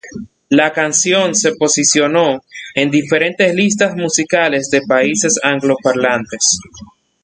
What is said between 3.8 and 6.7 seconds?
musicales de países angloparlantes.